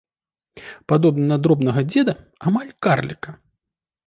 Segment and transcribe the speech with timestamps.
[0.91, 2.13] Падобны на дробнага дзеда,
[2.49, 3.29] амаль карліка.